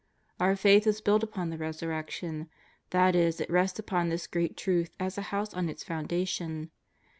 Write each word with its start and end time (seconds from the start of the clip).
Our 0.39 0.55
faith 0.55 0.87
is 0.87 0.99
built 0.99 1.21
upon 1.21 1.51
the 1.51 1.59
Resurrection; 1.59 2.49
that 2.89 3.15
is, 3.15 3.39
it 3.39 3.51
rests 3.51 3.77
upon 3.77 4.09
this 4.09 4.25
great 4.25 4.57
truth 4.57 4.95
as 4.99 5.15
a 5.15 5.21
house 5.29 5.53
on 5.53 5.69
its 5.69 5.83
founda 5.83 6.27
tion. 6.27 6.71